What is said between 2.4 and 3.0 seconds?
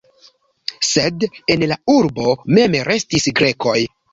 mem